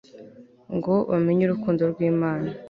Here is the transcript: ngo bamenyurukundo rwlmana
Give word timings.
ngo 0.75 0.93
bamenyurukundo 1.11 1.81
rwlmana 1.91 2.49